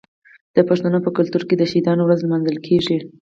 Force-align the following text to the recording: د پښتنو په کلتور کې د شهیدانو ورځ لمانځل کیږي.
د 0.55 0.57
پښتنو 0.69 0.97
په 1.05 1.09
کلتور 1.17 1.43
کې 1.47 1.55
د 1.57 1.63
شهیدانو 1.71 2.01
ورځ 2.05 2.19
لمانځل 2.23 2.57
کیږي. 2.67 2.97